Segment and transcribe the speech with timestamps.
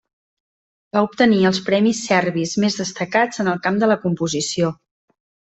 [0.95, 4.77] Va obtenir els premis serbis més destacats en el camp de la composició.